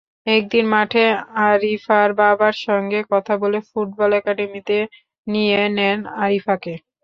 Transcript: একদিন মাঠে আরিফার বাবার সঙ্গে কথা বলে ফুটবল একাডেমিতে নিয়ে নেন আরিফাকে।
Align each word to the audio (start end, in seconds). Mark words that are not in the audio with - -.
একদিন 0.27 0.65
মাঠে 0.73 1.03
আরিফার 1.45 2.09
বাবার 2.19 2.55
সঙ্গে 2.67 2.99
কথা 3.11 3.33
বলে 3.41 3.59
ফুটবল 3.69 4.11
একাডেমিতে 4.19 4.77
নিয়ে 5.27 5.59
নেন 5.77 5.99
আরিফাকে। 6.23 6.73